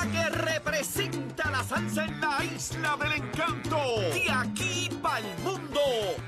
[0.00, 4.00] Que representa la salsa en la isla del encanto.
[4.12, 5.80] De aquí para el mundo.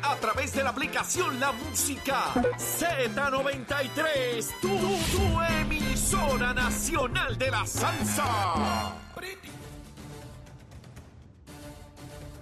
[0.03, 2.35] A través de la aplicación La Música.
[2.35, 4.61] Z93.
[4.61, 8.93] Tu, tu emisora nacional de la salsa.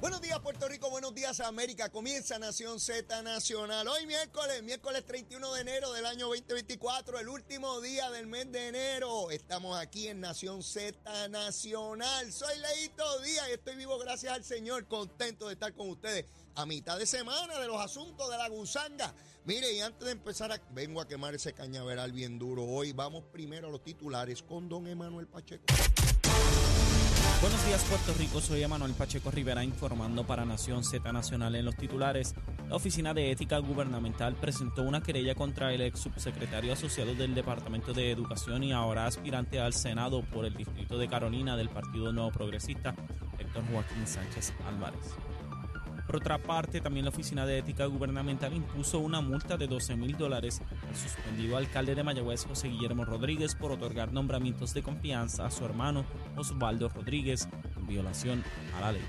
[0.00, 1.90] Buenos días Puerto Rico, buenos días América.
[1.90, 3.86] Comienza Nación Z Nacional.
[3.86, 8.68] Hoy miércoles, miércoles 31 de enero del año 2024, el último día del mes de
[8.68, 9.30] enero.
[9.30, 12.32] Estamos aquí en Nación Z Nacional.
[12.32, 16.24] Soy Leito Díaz y estoy vivo gracias al Señor, contento de estar con ustedes
[16.54, 19.14] a mitad de semana de los asuntos de la gusanga.
[19.44, 22.64] Mire, y antes de empezar, a, vengo a quemar ese cañaveral bien duro.
[22.64, 25.66] Hoy vamos primero a los titulares con don Emanuel Pacheco.
[27.40, 31.74] Buenos días Puerto Rico, soy Emanuel Pacheco Rivera informando para Nación Z Nacional en los
[31.74, 32.34] titulares.
[32.68, 37.94] La Oficina de Ética Gubernamental presentó una querella contra el ex subsecretario asociado del Departamento
[37.94, 42.30] de Educación y ahora aspirante al Senado por el Distrito de Carolina del Partido Nuevo
[42.30, 42.94] Progresista,
[43.38, 45.16] Héctor Joaquín Sánchez Álvarez.
[46.10, 50.16] Por otra parte, también la Oficina de Ética Gubernamental impuso una multa de 12 mil
[50.16, 55.52] dólares al suspendido alcalde de Mayagüez, José Guillermo Rodríguez, por otorgar nombramientos de confianza a
[55.52, 56.04] su hermano
[56.36, 58.42] Osvaldo Rodríguez en violación
[58.76, 59.04] a la ley.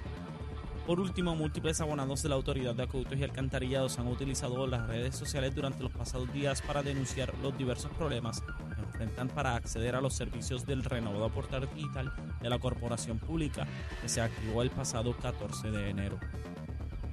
[0.86, 5.16] Por último, múltiples abonados de la Autoridad de Acueductos y Alcantarillados han utilizado las redes
[5.16, 10.02] sociales durante los pasados días para denunciar los diversos problemas que enfrentan para acceder a
[10.02, 13.66] los servicios del renovado portal digital de la Corporación Pública,
[14.04, 16.20] que se activó el pasado 14 de enero.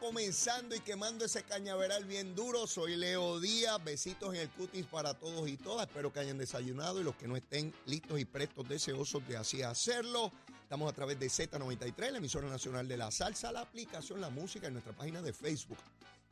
[0.00, 2.66] Comenzando y quemando ese cañaveral bien duro.
[2.66, 5.86] Soy Leo Díaz, besitos en el cutis para todos y todas.
[5.86, 9.62] Espero que hayan desayunado y los que no estén listos y prestos, deseosos de así
[9.62, 10.32] hacerlo.
[10.62, 14.66] Estamos a través de Z93, la emisora nacional de la salsa, la aplicación, la música
[14.66, 15.78] en nuestra página de Facebook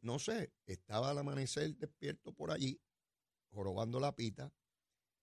[0.02, 2.80] no sé, estaba al amanecer despierto por allí,
[3.50, 4.52] jorobando la pita.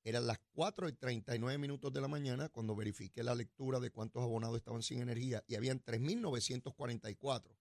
[0.03, 4.23] Eran las 4 y 39 minutos de la mañana cuando verifiqué la lectura de cuántos
[4.23, 7.57] abonados estaban sin energía y habían 3.944.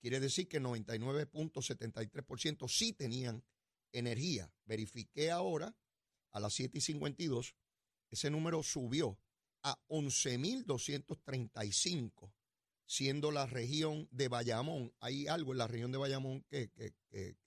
[0.00, 3.42] Quiere decir que 99.73% sí tenían
[3.90, 4.52] energía.
[4.66, 5.74] Verifiqué ahora
[6.30, 7.54] a las 7 y 52,
[8.10, 9.18] ese número subió
[9.62, 12.32] a 11.235
[12.86, 16.94] siendo la región de Bayamón, hay algo en la región de Bayamón que, que-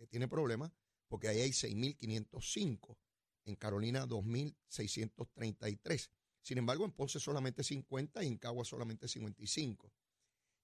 [0.09, 0.71] tiene problemas,
[1.07, 2.97] porque ahí hay 6.505,
[3.45, 6.09] en Carolina 2.633.
[6.41, 9.91] Sin embargo, en Ponce solamente 50 y en Cagua solamente 55.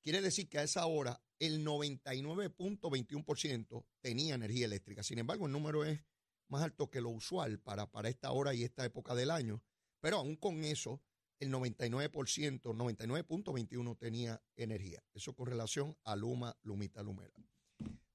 [0.02, 5.04] Quiere decir que a esa hora el 99.21% tenía energía eléctrica.
[5.04, 6.02] Sin embargo, el número es
[6.48, 9.62] más alto que lo usual para, para esta hora y esta época del año.
[10.00, 11.02] Pero aún con eso,
[11.44, 15.04] el 99%, 99.21 tenía energía.
[15.14, 17.34] Eso con relación a Luma, Lumita, Lumera.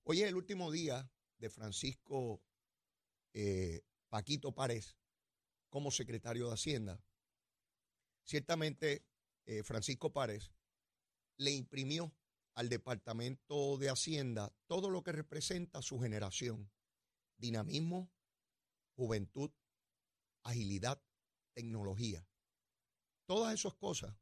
[0.04, 2.42] Hoy es el último día de Francisco
[3.34, 4.96] eh, Paquito Párez
[5.68, 7.02] como secretario de Hacienda.
[8.24, 9.06] Ciertamente,
[9.46, 10.52] eh, Francisco Párez
[11.36, 12.12] le imprimió
[12.54, 16.70] al Departamento de Hacienda todo lo que representa su generación.
[17.36, 18.10] Dinamismo,
[18.96, 19.50] juventud,
[20.42, 21.00] agilidad,
[21.54, 22.27] tecnología.
[23.28, 24.16] Todas esas cosas,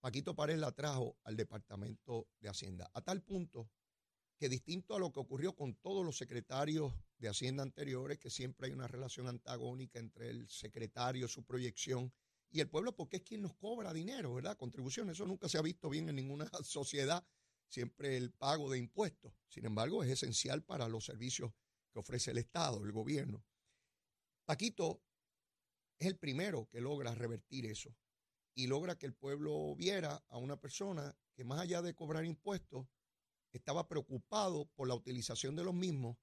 [0.00, 3.70] Paquito Párez la trajo al Departamento de Hacienda, a tal punto
[4.36, 8.66] que distinto a lo que ocurrió con todos los secretarios de Hacienda anteriores, que siempre
[8.66, 12.12] hay una relación antagónica entre el secretario, su proyección
[12.50, 14.58] y el pueblo, porque es quien nos cobra dinero, ¿verdad?
[14.58, 15.16] Contribuciones.
[15.16, 17.26] Eso nunca se ha visto bien en ninguna sociedad,
[17.66, 19.32] siempre el pago de impuestos.
[19.48, 21.50] Sin embargo, es esencial para los servicios
[21.90, 23.42] que ofrece el Estado, el gobierno.
[24.44, 25.00] Paquito
[25.98, 27.96] es el primero que logra revertir eso
[28.54, 32.86] y logra que el pueblo viera a una persona que más allá de cobrar impuestos,
[33.52, 36.16] estaba preocupado por la utilización de los mismos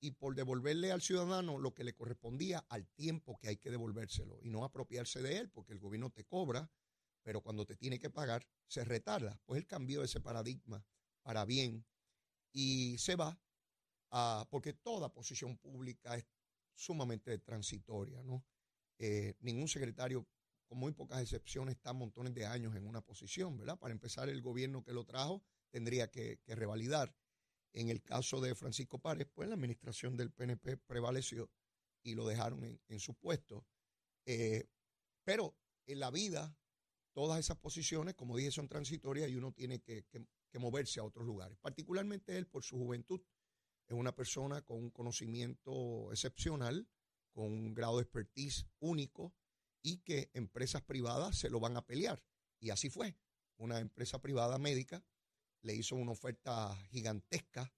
[0.00, 4.38] y por devolverle al ciudadano lo que le correspondía al tiempo que hay que devolvérselo
[4.42, 6.70] y no apropiarse de él, porque el gobierno te cobra,
[7.22, 9.38] pero cuando te tiene que pagar se retarda.
[9.44, 10.84] Pues él cambió ese paradigma
[11.22, 11.84] para bien
[12.52, 13.38] y se va
[14.10, 16.26] a, porque toda posición pública es
[16.74, 18.44] sumamente transitoria, ¿no?
[18.98, 20.26] Eh, ningún secretario,
[20.70, 23.76] con muy pocas excepciones, está montones de años en una posición, ¿verdad?
[23.76, 27.12] Para empezar, el gobierno que lo trajo tendría que, que revalidar.
[27.72, 31.50] En el caso de Francisco Párez, pues la administración del PNP prevaleció
[32.04, 33.66] y lo dejaron en, su puesto.
[34.24, 34.68] Eh,
[35.24, 35.56] pero
[35.86, 36.56] en la vida,
[37.12, 40.04] todas esas posiciones, como dije, son transitorias y uno tiene que,
[40.54, 41.58] moverse a otros lugares.
[41.58, 43.20] Particularmente él, por su juventud,
[43.88, 46.88] es una persona con un conocimiento excepcional,
[47.32, 49.34] con un grado de expertise único
[49.82, 52.22] y que empresas privadas se lo van a pelear.
[52.58, 53.16] Y así fue.
[53.56, 55.04] Una empresa privada médica
[55.62, 57.72] le hizo una oferta gigantesca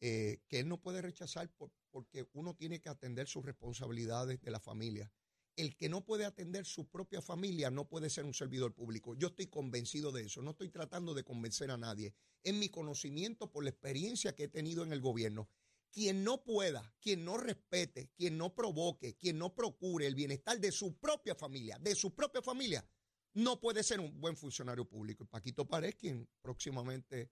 [0.00, 1.50] eh, que él no puede rechazar
[1.90, 5.10] porque uno tiene que atender sus responsabilidades de la familia.
[5.56, 9.14] El que no puede atender su propia familia no puede ser un servidor público.
[9.14, 10.42] Yo estoy convencido de eso.
[10.42, 12.14] No estoy tratando de convencer a nadie.
[12.44, 15.48] En mi conocimiento por la experiencia que he tenido en el gobierno.
[15.90, 20.70] Quien no pueda, quien no respete, quien no provoque, quien no procure el bienestar de
[20.70, 22.86] su propia familia, de su propia familia,
[23.34, 25.26] no puede ser un buen funcionario público.
[25.26, 27.30] Paquito Pared, quien próximamente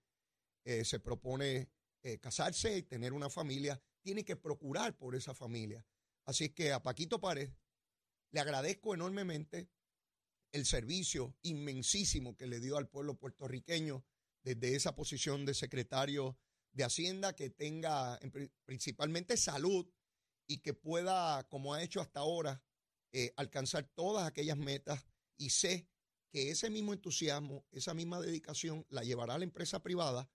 [0.64, 1.70] eh, se propone
[2.02, 5.84] eh, casarse y tener una familia, tiene que procurar por esa familia.
[6.26, 7.50] Así que a Paquito Pared
[8.30, 9.70] le agradezco enormemente
[10.52, 14.04] el servicio inmensísimo que le dio al pueblo puertorriqueño
[14.42, 16.38] desde esa posición de secretario
[16.74, 18.18] de Hacienda, que tenga
[18.64, 19.86] principalmente salud
[20.46, 22.62] y que pueda, como ha hecho hasta ahora,
[23.12, 25.06] eh, alcanzar todas aquellas metas
[25.36, 25.88] y sé
[26.30, 30.28] que ese mismo entusiasmo, esa misma dedicación la llevará a la empresa privada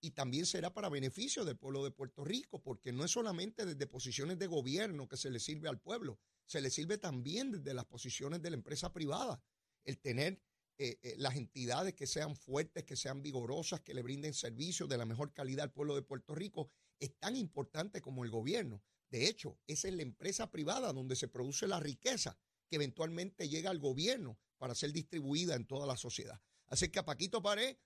[0.00, 3.86] y también será para beneficio del pueblo de Puerto Rico, porque no es solamente desde
[3.86, 7.86] posiciones de gobierno que se le sirve al pueblo, se le sirve también desde las
[7.86, 9.42] posiciones de la empresa privada.
[9.82, 10.42] El tener
[10.78, 14.98] eh, eh, las entidades que sean fuertes, que sean vigorosas, que le brinden servicios de
[14.98, 18.82] la mejor calidad al pueblo de Puerto Rico, es tan importante como el gobierno.
[19.08, 22.38] De hecho, esa es la empresa privada donde se produce la riqueza
[22.68, 26.40] que eventualmente llega al gobierno para ser distribuida en toda la sociedad.
[26.66, 27.76] Así que a Paquito Pared,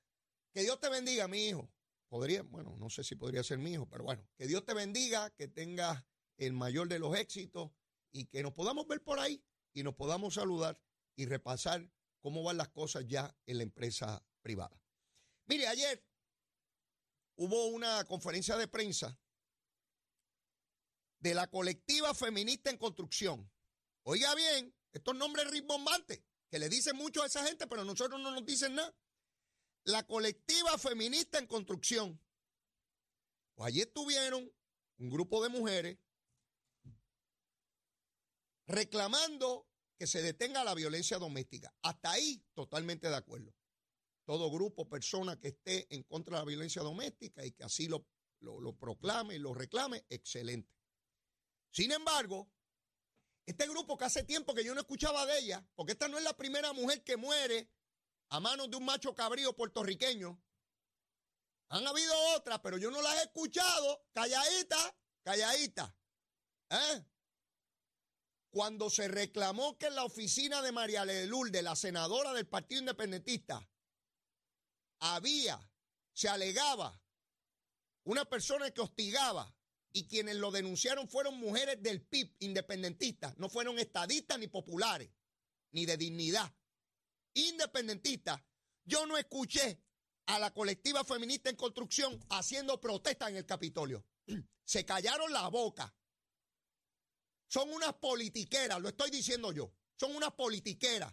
[0.52, 1.70] que Dios te bendiga, mi hijo.
[2.08, 5.30] Podría, bueno, no sé si podría ser mi hijo, pero bueno, que Dios te bendiga,
[5.30, 6.04] que tengas
[6.38, 7.70] el mayor de los éxitos
[8.10, 10.80] y que nos podamos ver por ahí y nos podamos saludar
[11.14, 11.88] y repasar
[12.20, 14.80] cómo van las cosas ya en la empresa privada.
[15.46, 16.04] Mire, ayer
[17.36, 19.18] hubo una conferencia de prensa
[21.18, 23.50] de la colectiva feminista en construcción.
[24.02, 28.20] Oiga bien, estos nombres rimbombantes que le dicen mucho a esa gente, pero a nosotros
[28.20, 28.94] no nos dicen nada.
[29.84, 32.20] La colectiva feminista en construcción.
[33.54, 34.52] Pues allí estuvieron
[34.98, 35.98] un grupo de mujeres
[38.66, 39.69] reclamando
[40.00, 41.74] que se detenga la violencia doméstica.
[41.82, 43.54] Hasta ahí totalmente de acuerdo.
[44.24, 48.06] Todo grupo, persona que esté en contra de la violencia doméstica y que así lo,
[48.40, 50.74] lo, proclame y lo reclame, excelente.
[51.70, 52.50] Sin embargo,
[53.44, 56.24] este grupo que hace tiempo que yo no escuchaba de ella, porque esta no es
[56.24, 57.70] la primera mujer que muere
[58.30, 60.42] a manos de un macho cabrío puertorriqueño.
[61.68, 64.06] Han habido otras, pero yo no las he escuchado.
[64.14, 65.94] Calladita, calladita.
[66.70, 67.04] ¿Eh?
[68.50, 73.66] Cuando se reclamó que en la oficina de María de la senadora del Partido Independentista,
[74.98, 75.58] había,
[76.12, 77.00] se alegaba,
[78.04, 79.54] una persona que hostigaba
[79.92, 85.10] y quienes lo denunciaron fueron mujeres del PIB, independentistas, no fueron estadistas ni populares,
[85.72, 86.52] ni de dignidad.
[87.34, 88.40] Independentistas,
[88.84, 89.80] yo no escuché
[90.26, 94.04] a la colectiva feminista en construcción haciendo protesta en el Capitolio.
[94.64, 95.94] Se callaron la boca.
[97.50, 99.72] Son unas politiqueras, lo estoy diciendo yo.
[99.96, 101.12] Son unas politiqueras.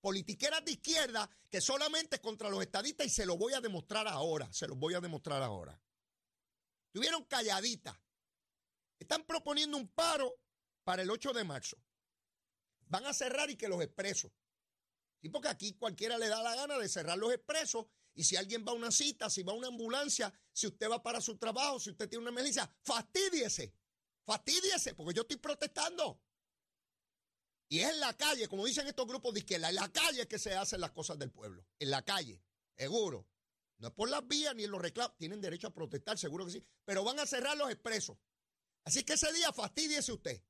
[0.00, 4.50] Politiqueras de izquierda que solamente contra los estadistas y se lo voy a demostrar ahora.
[4.50, 5.78] Se los voy a demostrar ahora.
[6.86, 7.94] Estuvieron calladitas.
[8.98, 10.40] Están proponiendo un paro
[10.84, 11.76] para el 8 de marzo.
[12.86, 14.32] Van a cerrar y que los expresos.
[15.20, 17.84] Sí, porque aquí cualquiera le da la gana de cerrar los expresos.
[18.14, 21.02] Y si alguien va a una cita, si va a una ambulancia, si usted va
[21.02, 23.74] para su trabajo, si usted tiene una emergencia, fastidiese.
[24.28, 26.20] Fastidiese, porque yo estoy protestando.
[27.70, 30.38] Y es en la calle, como dicen estos grupos de izquierda, en la calle que
[30.38, 31.64] se hacen las cosas del pueblo.
[31.78, 32.42] En la calle,
[32.76, 33.26] seguro.
[33.78, 35.16] No es por las vías ni en los reclamos.
[35.16, 36.66] Tienen derecho a protestar, seguro que sí.
[36.84, 38.18] Pero van a cerrar los expresos.
[38.84, 40.44] Así que ese día fastidiese usted.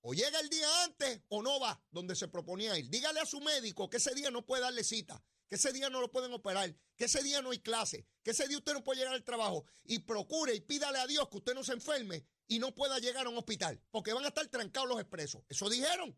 [0.00, 2.90] O llega el día antes o no va donde se proponía ir.
[2.90, 5.22] Dígale a su médico que ese día no puede darle cita.
[5.48, 8.48] Que ese día no lo pueden operar, que ese día no hay clase, que ese
[8.48, 11.54] día usted no puede llegar al trabajo y procure y pídale a Dios que usted
[11.54, 14.88] no se enferme y no pueda llegar a un hospital, porque van a estar trancados
[14.88, 15.42] los expresos.
[15.48, 16.16] Eso dijeron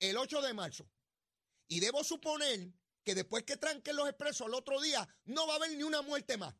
[0.00, 0.88] el 8 de marzo.
[1.68, 2.72] Y debo suponer
[3.04, 6.02] que después que tranquen los expresos al otro día, no va a haber ni una
[6.02, 6.54] muerte más.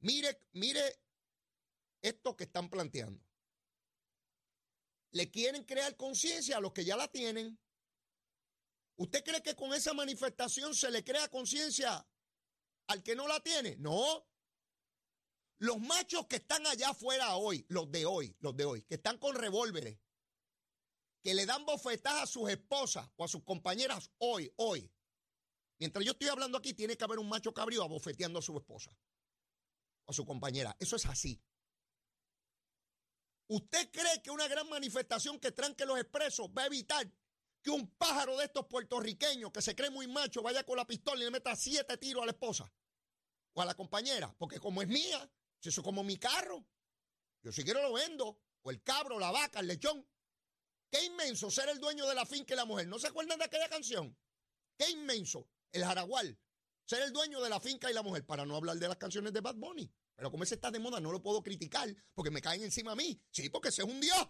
[0.00, 1.00] Mire, mire
[2.00, 3.24] esto que están planteando.
[5.12, 7.58] Le quieren crear conciencia a los que ya la tienen.
[9.02, 12.06] ¿Usted cree que con esa manifestación se le crea conciencia
[12.86, 13.74] al que no la tiene?
[13.78, 14.24] No.
[15.58, 19.18] Los machos que están allá afuera hoy, los de hoy, los de hoy, que están
[19.18, 19.98] con revólveres,
[21.20, 24.88] que le dan bofetadas a sus esposas o a sus compañeras hoy, hoy.
[25.80, 28.96] Mientras yo estoy hablando aquí, tiene que haber un macho cabrío abofeteando a su esposa
[30.04, 30.76] o a su compañera.
[30.78, 31.42] Eso es así.
[33.48, 37.12] ¿Usted cree que una gran manifestación que tranque los expresos va a evitar
[37.62, 41.20] que un pájaro de estos puertorriqueños que se cree muy macho vaya con la pistola
[41.20, 42.72] y le meta siete tiros a la esposa
[43.54, 44.34] o a la compañera?
[44.38, 46.64] Porque como es mía, si eso es como mi carro,
[47.42, 50.06] yo si quiero lo vendo, o el cabro, la vaca, el lechón.
[50.90, 52.86] Qué inmenso ser el dueño de la finca y la mujer.
[52.86, 54.16] ¿No se acuerdan de aquella canción?
[54.76, 56.38] Qué inmenso, el jaragual,
[56.84, 59.32] ser el dueño de la finca y la mujer, para no hablar de las canciones
[59.32, 59.90] de Bad Bunny.
[60.14, 62.96] Pero como ese está de moda, no lo puedo criticar porque me caen encima a
[62.96, 63.20] mí.
[63.30, 64.28] Sí, porque ese es un dios.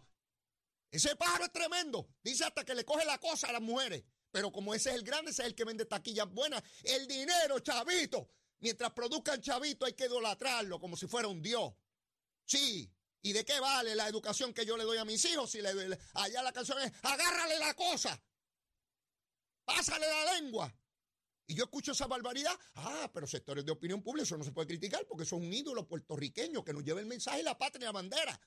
[0.93, 2.07] Ese pájaro es tremendo.
[2.23, 4.05] Dice hasta que le coge la cosa a las mujeres.
[4.31, 6.63] Pero como ese es el grande, ese es el que vende taquillas buenas.
[6.85, 8.31] El dinero, chavito.
[8.61, 11.73] Mientras produzcan chavito hay que idolatrarlo como si fuera un dios.
[12.45, 15.63] Sí, ¿Y de qué vale la educación que yo le doy a mis hijos si
[15.63, 15.71] le,
[16.15, 18.21] allá la canción es agárrale la cosa?
[19.65, 20.77] Pásale la lengua.
[21.47, 22.59] Y yo escucho esa barbaridad.
[22.75, 25.87] Ah, pero sectores de opinión pública, eso no se puede criticar porque es un ídolo
[25.87, 28.41] puertorriqueño que nos lleva el mensaje la patria y la bandera.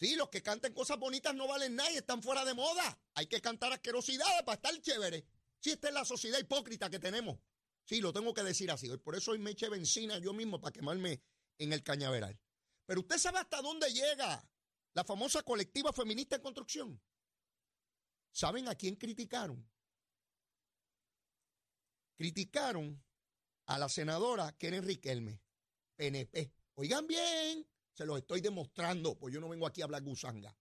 [0.00, 2.98] Sí, los que canten cosas bonitas no valen nada y están fuera de moda.
[3.12, 5.26] Hay que cantar asquerosidades para estar chévere.
[5.58, 7.38] Sí, esta es la sociedad hipócrita que tenemos.
[7.84, 8.88] Sí, lo tengo que decir así.
[8.96, 11.20] Por eso hoy me eché benzina yo mismo para quemarme
[11.58, 12.40] en el cañaveral.
[12.86, 14.42] Pero usted sabe hasta dónde llega
[14.94, 17.02] la famosa colectiva feminista en construcción.
[18.32, 19.70] ¿Saben a quién criticaron?
[22.16, 23.04] Criticaron
[23.66, 25.42] a la senadora Keren Riquelme,
[25.96, 26.54] PNP.
[26.76, 27.68] Oigan bien,
[28.00, 30.56] se los estoy demostrando, pues yo no vengo aquí a hablar gusanga.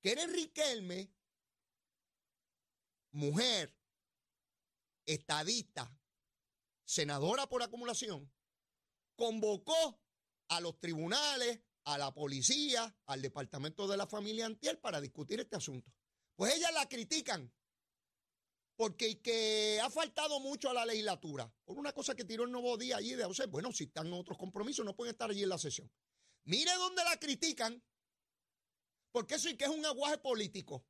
[0.00, 1.12] Keren Riquelme,
[3.10, 3.76] mujer,
[5.04, 5.94] estadista,
[6.82, 8.32] senadora por acumulación,
[9.16, 10.00] convocó
[10.48, 15.56] a los tribunales, a la policía, al departamento de la familia Antiel para discutir este
[15.56, 15.92] asunto.
[16.36, 17.52] Pues ellas la critican
[18.76, 22.76] porque que ha faltado mucho a la legislatura por una cosa que tiró el nuevo
[22.76, 25.58] día allí de sea, bueno, si están otros compromisos no pueden estar allí en la
[25.58, 25.90] sesión.
[26.44, 27.82] Mire dónde la critican,
[29.12, 30.84] porque eso y que es un aguaje político.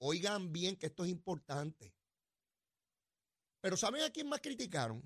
[0.00, 1.94] Oigan bien que esto es importante.
[3.60, 5.02] Pero ¿saben a quién más criticaron?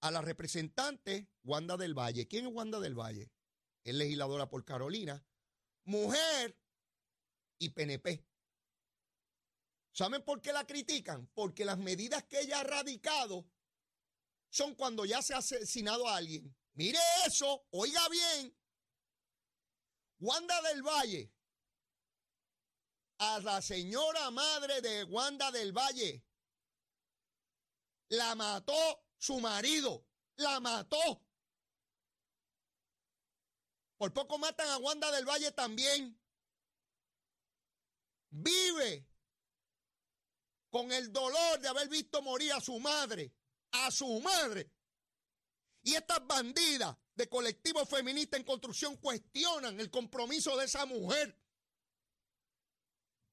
[0.00, 2.26] a la representante Wanda del Valle.
[2.26, 3.30] ¿Quién es Wanda del Valle?
[3.84, 5.24] Es legisladora por Carolina,
[5.84, 6.56] mujer
[7.58, 8.24] y PNP.
[9.92, 11.26] ¿Saben por qué la critican?
[11.34, 13.46] Porque las medidas que ella ha radicado
[14.48, 16.54] son cuando ya se ha asesinado a alguien.
[16.74, 18.56] Mire eso, oiga bien.
[20.20, 21.32] Wanda del Valle,
[23.18, 26.24] a la señora madre de Wanda del Valle,
[28.08, 30.06] la mató su marido
[30.40, 31.22] la mató.
[33.96, 36.18] Por poco matan a Wanda del Valle también.
[38.30, 39.06] Vive
[40.70, 43.32] con el dolor de haber visto morir a su madre,
[43.72, 44.70] a su madre.
[45.82, 51.36] Y estas bandidas de colectivo feminista en construcción cuestionan el compromiso de esa mujer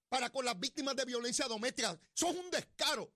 [0.09, 1.99] para con las víctimas de violencia doméstica.
[2.15, 3.13] Eso es un descaro.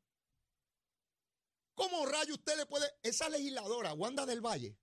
[1.73, 2.85] ¿Cómo rayo usted le puede...
[3.01, 4.77] Esa legisladora, Wanda del Valle,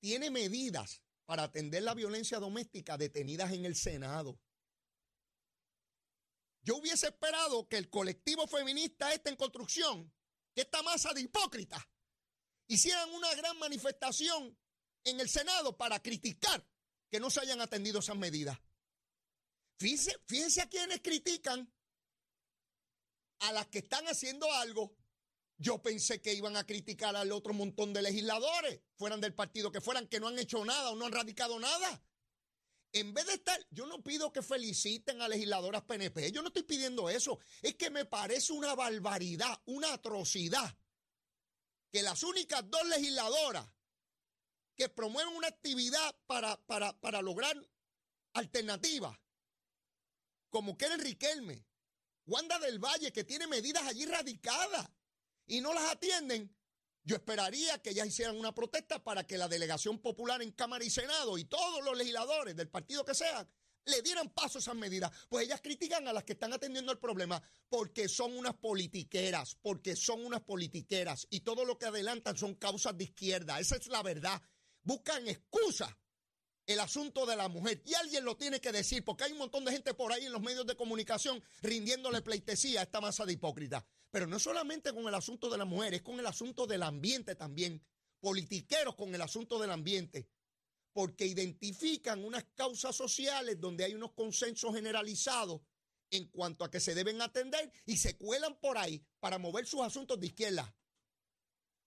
[0.00, 4.40] tiene medidas para atender la violencia doméstica detenidas en el Senado.
[6.62, 10.12] Yo hubiese esperado que el colectivo feminista este en construcción,
[10.54, 11.82] que esta masa de hipócritas,
[12.66, 14.56] hicieran una gran manifestación
[15.04, 16.66] en el Senado para criticar
[17.10, 18.58] que no se hayan atendido esas medidas.
[19.78, 21.72] Fíjense, fíjense a quienes critican
[23.40, 24.94] a las que están haciendo algo
[25.60, 29.82] yo pensé que iban a criticar al otro montón de legisladores, fueran del partido que
[29.82, 32.02] fueran, que no han hecho nada o no han radicado nada.
[32.92, 36.64] En vez de estar, yo no pido que feliciten a legisladoras PNP, yo no estoy
[36.64, 37.38] pidiendo eso.
[37.62, 40.76] Es que me parece una barbaridad, una atrocidad,
[41.92, 43.66] que las únicas dos legisladoras
[44.74, 47.56] que promueven una actividad para, para, para lograr
[48.32, 49.16] alternativas,
[50.48, 51.64] como Keren Riquelme
[52.26, 54.88] Wanda del Valle, que tiene medidas allí radicadas
[55.46, 56.54] y no las atienden,
[57.04, 60.90] yo esperaría que ellas hicieran una protesta para que la delegación popular en Cámara y
[60.90, 63.48] Senado y todos los legisladores del partido que sean
[63.86, 65.10] le dieran paso a esas medidas.
[65.28, 69.96] Pues ellas critican a las que están atendiendo el problema porque son unas politiqueras, porque
[69.96, 73.58] son unas politiqueras y todo lo que adelantan son causas de izquierda.
[73.58, 74.40] Esa es la verdad.
[74.82, 75.90] Buscan excusas
[76.70, 77.82] el asunto de la mujer.
[77.84, 80.32] Y alguien lo tiene que decir, porque hay un montón de gente por ahí en
[80.32, 83.84] los medios de comunicación rindiéndole pleitesía a esta masa de hipócritas.
[84.10, 87.34] Pero no solamente con el asunto de la mujer, es con el asunto del ambiente
[87.34, 87.82] también.
[88.20, 90.28] Politiqueros con el asunto del ambiente.
[90.92, 95.60] Porque identifican unas causas sociales donde hay unos consensos generalizados
[96.10, 99.80] en cuanto a que se deben atender y se cuelan por ahí para mover sus
[99.80, 100.74] asuntos de izquierda.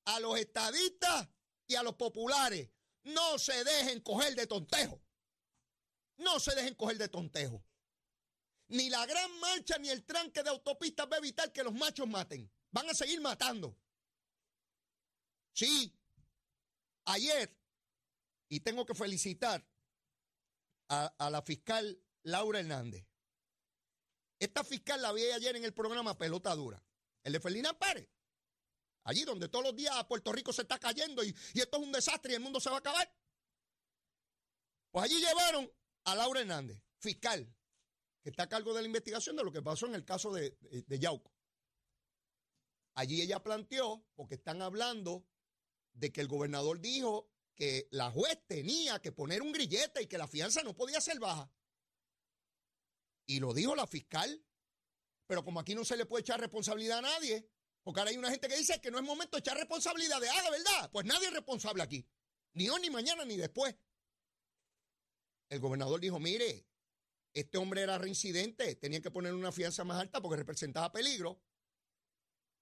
[0.05, 1.29] A los estadistas
[1.67, 2.69] y a los populares
[3.03, 5.01] no se dejen coger de tontejo.
[6.17, 7.63] No se dejen coger de tontejo.
[8.67, 12.07] Ni la gran marcha ni el tranque de autopistas va a evitar que los machos
[12.07, 12.51] maten.
[12.71, 13.77] Van a seguir matando.
[15.53, 15.95] Sí,
[17.05, 17.55] ayer,
[18.49, 19.63] y tengo que felicitar
[20.89, 23.05] a, la fiscal Laura Hernández.
[24.39, 26.83] Esta fiscal la vi ayer en el programa Pelota Dura,
[27.23, 28.09] el de Felina Párez.
[29.05, 32.31] Allí donde todos los días Puerto Rico se está cayendo y, esto es un desastre
[32.31, 33.13] y el mundo se va a acabar.
[34.91, 35.71] Pues allí llevaron
[36.05, 37.53] a Laura Hernández, fiscal,
[38.21, 40.57] que está a cargo de la investigación de lo que pasó en el caso de,
[40.61, 41.33] de, Yauco.
[42.95, 45.25] Allí ella planteó, porque están hablando
[45.93, 50.17] de que el gobernador dijo que la juez tenía que poner un grillete y que
[50.17, 51.51] la fianza no podía ser baja.
[53.25, 54.43] Y lo dijo la fiscal.
[55.25, 57.49] Pero como aquí no se le puede echar responsabilidad a nadie,
[57.83, 60.29] porque ahora hay una gente que dice que no es momento de echar responsabilidad de,
[60.29, 60.89] ah, ¿verdad?
[60.91, 62.07] Pues nadie es responsable aquí.
[62.53, 63.75] Ni hoy, ni mañana, ni después.
[65.49, 66.65] El gobernador dijo, mire,
[67.33, 71.41] este hombre era reincidente, tenía que poner una fianza más alta porque representaba peligro.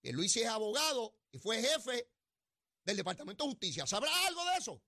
[0.01, 2.09] Y Luis es abogado y fue jefe
[2.83, 3.85] del Departamento de Justicia.
[3.85, 4.83] ¿Sabrá algo de eso?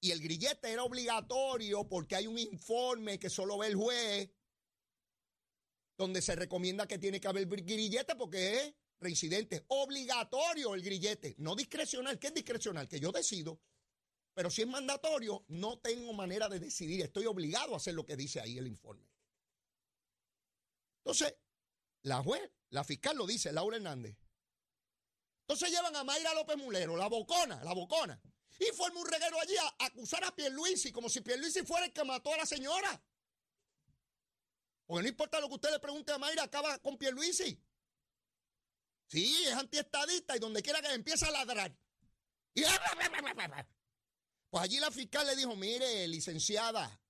[0.00, 4.30] Y el grillete era obligatorio porque hay un informe que solo ve el juez
[5.96, 9.64] donde se recomienda que tiene que haber grillete porque es reincidente.
[9.68, 12.18] Obligatorio el grillete, no discrecional.
[12.18, 12.88] ¿Qué es discrecional?
[12.88, 13.60] Que yo decido.
[14.34, 17.02] Pero si es mandatorio, no tengo manera de decidir.
[17.02, 19.08] Estoy obligado a hacer lo que dice ahí el informe.
[20.98, 21.34] Entonces,
[22.02, 24.16] la juez, la fiscal lo dice, Laura Hernández.
[25.42, 28.20] Entonces llevan a Mayra López Mulero, la bocona, la bocona.
[28.58, 32.04] Y forma un reguero allí a acusar a Pierluisi, como si Pierluisi fuera el que
[32.04, 33.00] mató a la señora.
[34.86, 37.60] Porque no importa lo que usted le pregunte a Mayra, acaba con Pierluisi.
[39.08, 41.76] Sí, es antiestadista y donde quiera que empiece a ladrar.
[44.50, 47.00] pues allí la fiscal le dijo, mire, licenciada,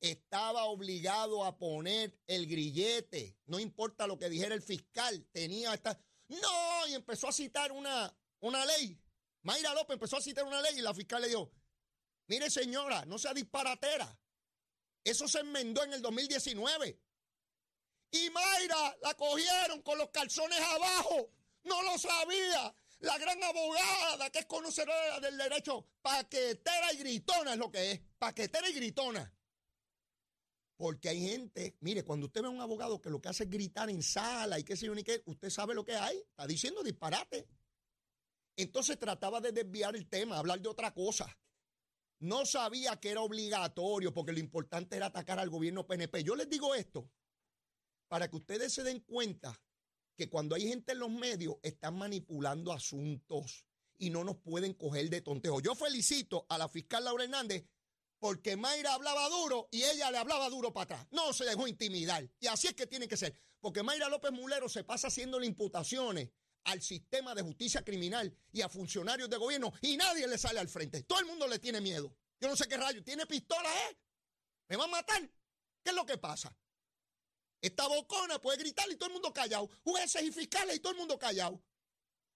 [0.00, 3.38] estaba obligado a poner el grillete.
[3.46, 5.98] No importa lo que dijera el fiscal, tenía esta...
[6.28, 8.98] No, y empezó a citar una, una ley.
[9.42, 11.50] Mayra López empezó a citar una ley y la fiscal le dijo,
[12.26, 14.18] mire señora, no sea disparatera.
[15.02, 16.98] Eso se enmendó en el 2019.
[18.14, 21.30] Y Mayra la cogieron con los calzones abajo.
[21.64, 22.72] No lo sabía.
[23.00, 28.00] La gran abogada que es conocedora del derecho, paquetera y gritona es lo que es.
[28.16, 29.34] Paquetera y gritona.
[30.76, 33.50] Porque hay gente, mire, cuando usted ve a un abogado que lo que hace es
[33.50, 36.16] gritar en sala y qué sé yo ni qué, usted sabe lo que hay.
[36.16, 37.48] Está diciendo disparate.
[38.56, 41.36] Entonces trataba de desviar el tema, hablar de otra cosa.
[42.20, 46.22] No sabía que era obligatorio porque lo importante era atacar al gobierno PNP.
[46.22, 47.10] Yo les digo esto
[48.08, 49.60] para que ustedes se den cuenta
[50.16, 53.64] que cuando hay gente en los medios están manipulando asuntos
[53.98, 55.60] y no nos pueden coger de tontejo.
[55.60, 57.64] Yo felicito a la fiscal Laura Hernández
[58.18, 61.08] porque Mayra hablaba duro y ella le hablaba duro para atrás.
[61.10, 62.28] No se dejó intimidar.
[62.40, 63.38] Y así es que tiene que ser.
[63.60, 66.30] Porque Mayra López Mulero se pasa haciendo imputaciones
[66.64, 70.68] al sistema de justicia criminal y a funcionarios de gobierno y nadie le sale al
[70.68, 71.02] frente.
[71.02, 72.16] Todo el mundo le tiene miedo.
[72.40, 73.02] Yo no sé qué rayo.
[73.04, 73.98] ¿Tiene pistola, eh?
[74.68, 75.20] ¿Me va a matar?
[75.82, 76.56] ¿Qué es lo que pasa?
[77.64, 79.70] Esta bocona puede gritar y todo el mundo callado.
[79.82, 81.64] Jueces y fiscales y todo el mundo callado.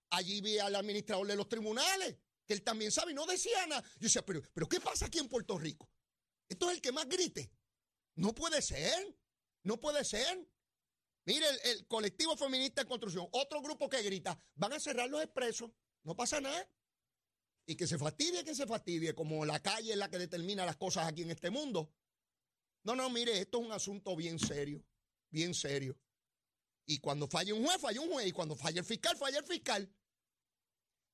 [0.08, 3.82] Allí vi al administrador de los tribunales, que él también sabe y no decía nada.
[3.96, 5.86] Yo decía, pero, pero ¿qué pasa aquí en Puerto Rico?
[6.48, 7.52] Esto es el que más grite.
[8.14, 9.18] No puede ser.
[9.64, 10.48] No puede ser.
[11.26, 15.70] Mire, el, colectivo feminista en construcción, otro grupo que grita, van a cerrar los expresos.
[16.04, 16.70] No pasa nada.
[17.66, 20.78] Y que se fastidie, que se fastidie, como la calle es la que determina las
[20.78, 21.92] cosas aquí en este mundo.
[22.82, 24.87] No, no, mire, esto es un asunto bien serio
[25.30, 25.98] bien serio.
[26.86, 28.26] Y cuando falla un juez, falla un juez.
[28.26, 29.94] Y cuando falla el fiscal, falla el fiscal.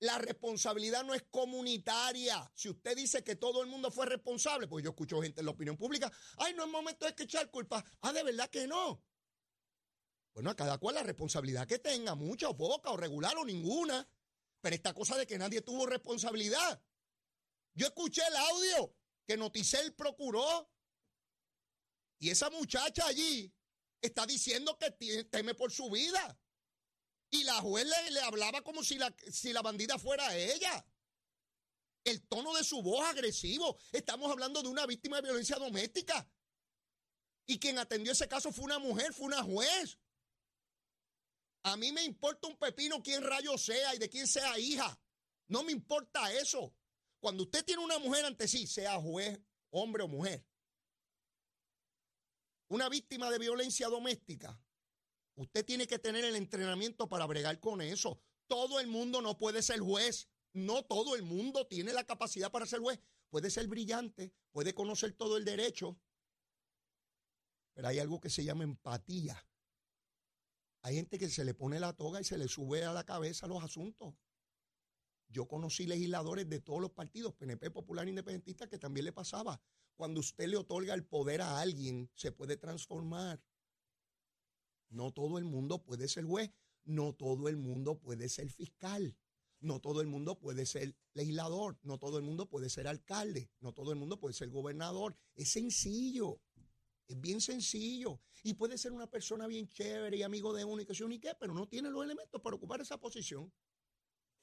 [0.00, 2.50] La responsabilidad no es comunitaria.
[2.54, 5.52] Si usted dice que todo el mundo fue responsable, pues yo escucho gente en la
[5.52, 7.84] opinión pública, ay, no es momento de que echar culpa.
[8.02, 9.02] Ah, de verdad que no.
[10.32, 14.08] Bueno, a cada cual la responsabilidad que tenga, mucha o poca, o regular o ninguna.
[14.60, 16.82] Pero esta cosa de que nadie tuvo responsabilidad.
[17.74, 18.96] Yo escuché el audio
[19.26, 20.70] que Noticel procuró
[22.18, 23.52] y esa muchacha allí
[24.06, 24.90] está diciendo que
[25.24, 26.38] teme por su vida.
[27.30, 30.86] Y la juez le, hablaba como si la, si la bandida fuera ella.
[32.04, 33.78] El tono de su voz agresivo.
[33.92, 36.28] Estamos hablando de una víctima de violencia doméstica.
[37.46, 39.98] Y quien atendió ese caso fue una mujer, fue una juez.
[41.64, 44.98] A mí me importa un pepino quién rayo sea y de quién sea hija.
[45.48, 46.74] No me importa eso.
[47.20, 49.40] Cuando usted tiene una mujer ante sí, sea juez,
[49.70, 50.44] hombre o mujer,
[52.74, 54.60] una víctima de violencia doméstica,
[55.36, 58.20] usted tiene que tener el entrenamiento para bregar con eso.
[58.48, 60.28] Todo el mundo no puede ser juez.
[60.52, 63.00] No todo el mundo tiene la capacidad para ser juez.
[63.30, 65.96] Puede ser brillante, puede conocer todo el derecho,
[67.74, 69.44] pero hay algo que se llama empatía.
[70.82, 73.46] Hay gente que se le pone la toga y se le sube a la cabeza
[73.46, 74.14] los asuntos.
[75.28, 79.60] Yo conocí legisladores de todos los partidos, PNP, Popular, Independentista, que también le pasaba.
[79.96, 83.42] Cuando usted le otorga el poder a alguien, se puede transformar.
[84.90, 86.50] No todo el mundo puede ser juez,
[86.84, 89.16] no todo el mundo puede ser fiscal,
[89.60, 93.72] no todo el mundo puede ser legislador, no todo el mundo puede ser alcalde, no
[93.72, 95.16] todo el mundo puede ser gobernador.
[95.34, 96.40] Es sencillo,
[97.08, 98.20] es bien sencillo.
[98.42, 101.54] Y puede ser una persona bien chévere y amigo de uno y que qué, pero
[101.54, 103.50] no tiene los elementos para ocupar esa posición.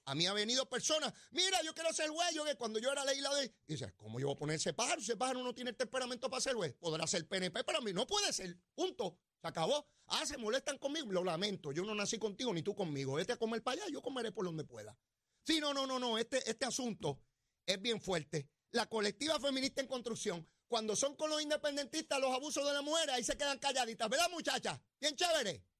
[0.05, 3.05] A mí ha venido personas, mira, yo quiero ser juez, yo que cuando yo era
[3.05, 4.99] legislador, y dice, ¿cómo yo voy a poner ese pájaro?
[4.99, 6.73] Ese pájaro no tiene el temperamento para ser juez.
[6.79, 8.57] Podrá ser PNP, pero a mí no puede ser.
[8.73, 9.19] Punto.
[9.41, 9.87] Se acabó.
[10.07, 11.11] Ah, se molestan conmigo.
[11.11, 11.71] Lo lamento.
[11.71, 13.13] Yo no nací contigo ni tú conmigo.
[13.13, 14.97] Vete a comer para allá, yo comeré por donde pueda.
[15.43, 16.17] Sí, no, no, no, no.
[16.17, 17.21] Este, este asunto
[17.65, 18.49] es bien fuerte.
[18.71, 23.09] La colectiva feminista en construcción, cuando son con los independentistas, los abusos de la mujer,
[23.11, 24.09] ahí se quedan calladitas.
[24.09, 24.79] ¿Verdad, muchachas?
[24.99, 25.70] Bien chévere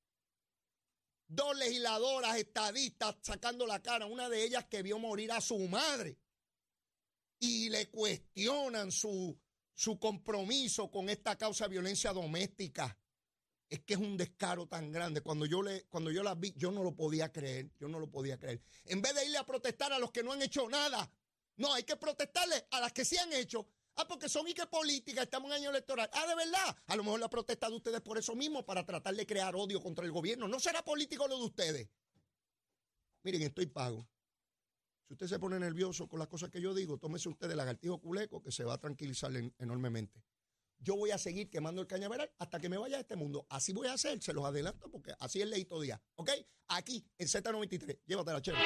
[1.34, 6.18] dos legisladoras estadistas sacando la cara, una de ellas que vio morir a su madre
[7.40, 9.40] y le cuestionan su,
[9.74, 12.98] su compromiso con esta causa de violencia doméstica.
[13.70, 15.22] Es que es un descaro tan grande.
[15.22, 18.12] Cuando yo, le, cuando yo las vi, yo no lo podía creer, yo no lo
[18.12, 18.62] podía creer.
[18.84, 21.10] En vez de irle a protestar a los que no han hecho nada,
[21.56, 24.66] no, hay que protestarle a las que sí han hecho Ah, porque son y que
[24.66, 26.10] política, estamos en año electoral.
[26.14, 26.78] Ah, de verdad.
[26.88, 29.82] A lo mejor la protesta de ustedes por eso mismo, para tratar de crear odio
[29.82, 30.48] contra el gobierno.
[30.48, 31.90] No será político lo de ustedes.
[33.24, 34.08] Miren, estoy pago.
[35.08, 38.00] Si usted se pone nervioso con las cosas que yo digo, tómese usted el lagartijo
[38.00, 40.24] culeco que se va a tranquilizar enormemente.
[40.84, 43.46] Yo voy a seguir quemando el cañaveral hasta que me vaya a este mundo.
[43.50, 46.02] Así voy a hacer, se los adelanto porque así es leíto día.
[46.16, 46.32] ¿Ok?
[46.70, 48.00] Aquí, en Z93.
[48.08, 48.64] Llévatela, chévere.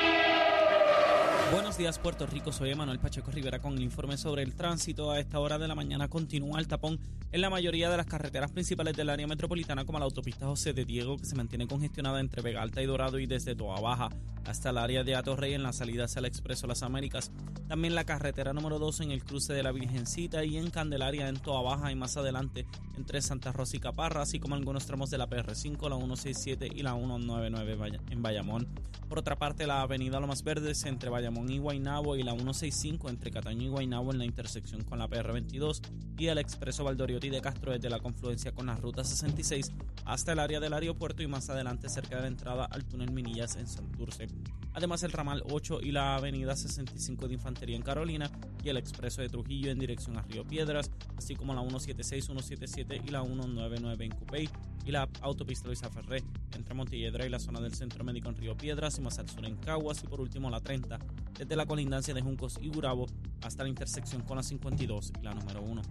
[1.51, 5.11] Buenos días Puerto Rico, soy Emanuel Pacheco Rivera con el informe sobre el tránsito.
[5.11, 6.99] A esta hora de la mañana continúa el tapón
[7.31, 10.85] en la mayoría de las carreteras principales del área metropolitana como la autopista José de
[10.85, 14.09] Diego que se mantiene congestionada entre Vega Alta y Dorado y desde Toa Baja
[14.43, 17.31] hasta el área de Atorrey en la salida hacia el Expreso Las Américas.
[17.67, 21.37] También la carretera número 2 en el cruce de la Virgencita y en Candelaria en
[21.37, 25.17] Toa Baja y más adelante entre Santa Rosa y Caparra, así como algunos tramos de
[25.17, 28.67] la PR5, la 167 y la 199 en Bayamón.
[29.09, 33.31] Por otra parte, la avenida Lomas Verdes entre Bayamón y Guaynabo y la 165 entre
[33.31, 35.81] Cataño y Guaynabo en la intersección con la PR22
[36.15, 39.71] y el expreso Valdoriotti de Castro desde la confluencia con la ruta 66
[40.05, 43.55] hasta el área del aeropuerto y más adelante cerca de la entrada al túnel Minillas
[43.55, 44.27] en Santurce.
[44.75, 48.29] Además el ramal 8 y la avenida 65 de Infantería en Carolina
[48.61, 51.61] y el expreso de Trujillo en dirección a Río Piedras, así como la
[52.03, 54.49] 176, 177 y la 199 en Cupey
[54.85, 58.57] y la autopista Luisa Ferré entre Montilledra y la zona del Centro Médico en Río
[58.57, 60.99] Piedras y más al sur en Caguas y por último la 30
[61.37, 63.07] desde la colindancia de Juncos y Gurabo
[63.41, 65.81] hasta la intersección con la 52 y la número 1.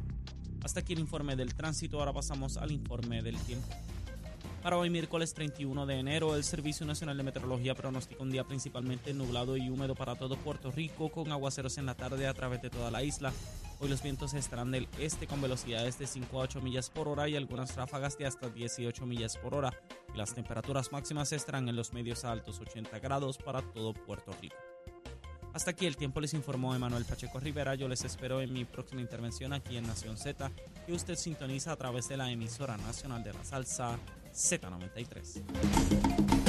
[0.62, 3.68] Hasta aquí el informe del tránsito, ahora pasamos al informe del tiempo.
[4.62, 9.12] Para hoy miércoles 31 de enero, el Servicio Nacional de Meteorología pronostica un día principalmente
[9.12, 12.70] nublado y húmedo para todo Puerto Rico, con aguaceros en la tarde a través de
[12.70, 13.30] toda la isla.
[13.80, 17.28] Hoy los vientos estarán del este con velocidades de 5 a 8 millas por hora
[17.28, 19.72] y algunas ráfagas de hasta 18 millas por hora.
[20.14, 24.32] Y las temperaturas máximas estarán en los medios a altos 80 grados para todo Puerto
[24.40, 24.56] Rico.
[25.52, 27.74] Hasta aquí el tiempo les informó Emanuel Pacheco Rivera.
[27.74, 30.50] Yo les espero en mi próxima intervención aquí en Nación Z,
[30.86, 33.98] que usted sintoniza a través de la emisora nacional de la salsa
[34.32, 36.43] Z93.